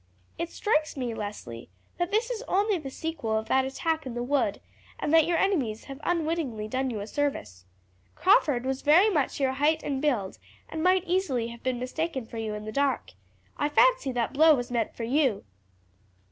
[0.39, 1.69] "It strikes me, Leslie,
[1.99, 4.59] that this is only the sequel of that attack in the wood,
[4.97, 7.65] and that your enemies have unwittingly done you a service.
[8.15, 12.37] Crawford was very much your height and build, and might easily have been mistaken for
[12.39, 13.11] you in the dark.
[13.57, 15.45] I fancy that blow was meant for you."